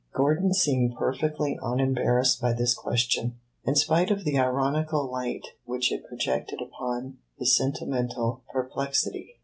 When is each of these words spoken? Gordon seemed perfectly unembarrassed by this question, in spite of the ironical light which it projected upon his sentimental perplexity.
Gordon 0.15 0.51
seemed 0.51 0.95
perfectly 0.95 1.59
unembarrassed 1.61 2.41
by 2.41 2.53
this 2.53 2.73
question, 2.73 3.35
in 3.65 3.75
spite 3.75 4.09
of 4.09 4.23
the 4.23 4.39
ironical 4.39 5.05
light 5.07 5.45
which 5.65 5.91
it 5.91 6.07
projected 6.07 6.59
upon 6.59 7.19
his 7.37 7.55
sentimental 7.55 8.41
perplexity. 8.51 9.35